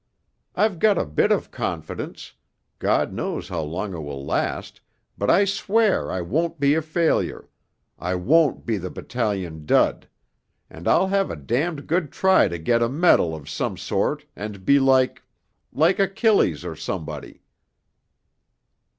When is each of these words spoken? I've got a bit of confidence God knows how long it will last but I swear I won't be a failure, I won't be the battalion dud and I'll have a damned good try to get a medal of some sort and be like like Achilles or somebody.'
I've 0.55 0.79
got 0.79 0.97
a 0.97 1.05
bit 1.05 1.31
of 1.31 1.51
confidence 1.51 2.33
God 2.79 3.13
knows 3.13 3.49
how 3.49 3.61
long 3.61 3.93
it 3.93 3.99
will 3.99 4.25
last 4.25 4.81
but 5.15 5.29
I 5.29 5.45
swear 5.45 6.11
I 6.11 6.21
won't 6.21 6.59
be 6.59 6.73
a 6.73 6.81
failure, 6.81 7.49
I 7.99 8.15
won't 8.15 8.65
be 8.65 8.77
the 8.79 8.89
battalion 8.89 9.67
dud 9.67 10.07
and 10.71 10.87
I'll 10.87 11.09
have 11.09 11.29
a 11.29 11.35
damned 11.35 11.85
good 11.85 12.11
try 12.11 12.47
to 12.47 12.57
get 12.57 12.81
a 12.81 12.89
medal 12.89 13.35
of 13.35 13.47
some 13.47 13.77
sort 13.77 14.25
and 14.35 14.65
be 14.65 14.79
like 14.79 15.21
like 15.71 15.99
Achilles 15.99 16.65
or 16.65 16.75
somebody.' 16.75 17.43